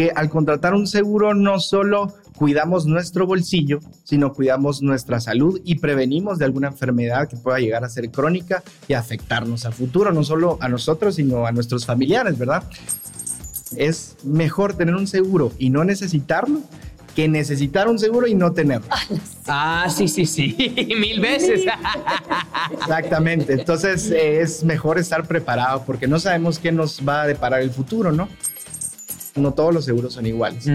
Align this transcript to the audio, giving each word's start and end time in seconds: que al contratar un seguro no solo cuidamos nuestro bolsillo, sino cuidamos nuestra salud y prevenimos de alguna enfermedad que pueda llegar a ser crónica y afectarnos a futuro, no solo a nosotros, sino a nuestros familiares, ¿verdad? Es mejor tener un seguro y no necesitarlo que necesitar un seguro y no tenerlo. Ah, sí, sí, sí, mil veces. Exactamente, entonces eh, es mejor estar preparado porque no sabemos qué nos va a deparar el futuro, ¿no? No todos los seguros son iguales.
que 0.00 0.10
al 0.16 0.30
contratar 0.30 0.72
un 0.72 0.86
seguro 0.86 1.34
no 1.34 1.60
solo 1.60 2.14
cuidamos 2.34 2.86
nuestro 2.86 3.26
bolsillo, 3.26 3.80
sino 4.02 4.32
cuidamos 4.32 4.80
nuestra 4.80 5.20
salud 5.20 5.60
y 5.62 5.74
prevenimos 5.74 6.38
de 6.38 6.46
alguna 6.46 6.68
enfermedad 6.68 7.28
que 7.28 7.36
pueda 7.36 7.58
llegar 7.58 7.84
a 7.84 7.90
ser 7.90 8.10
crónica 8.10 8.62
y 8.88 8.94
afectarnos 8.94 9.66
a 9.66 9.72
futuro, 9.72 10.10
no 10.10 10.24
solo 10.24 10.56
a 10.62 10.70
nosotros, 10.70 11.16
sino 11.16 11.44
a 11.44 11.52
nuestros 11.52 11.84
familiares, 11.84 12.38
¿verdad? 12.38 12.64
Es 13.76 14.16
mejor 14.24 14.72
tener 14.72 14.94
un 14.94 15.06
seguro 15.06 15.52
y 15.58 15.68
no 15.68 15.84
necesitarlo 15.84 16.62
que 17.14 17.28
necesitar 17.28 17.86
un 17.86 17.98
seguro 17.98 18.26
y 18.26 18.34
no 18.34 18.52
tenerlo. 18.52 18.88
Ah, 19.46 19.86
sí, 19.94 20.08
sí, 20.08 20.24
sí, 20.24 20.56
mil 20.98 21.20
veces. 21.20 21.66
Exactamente, 22.72 23.52
entonces 23.52 24.10
eh, 24.10 24.40
es 24.40 24.64
mejor 24.64 24.98
estar 24.98 25.26
preparado 25.26 25.84
porque 25.84 26.06
no 26.06 26.18
sabemos 26.18 26.58
qué 26.58 26.72
nos 26.72 27.06
va 27.06 27.20
a 27.20 27.26
deparar 27.26 27.60
el 27.60 27.70
futuro, 27.70 28.12
¿no? 28.12 28.30
No 29.40 29.54
todos 29.54 29.72
los 29.72 29.84
seguros 29.84 30.12
son 30.12 30.26
iguales. 30.26 30.66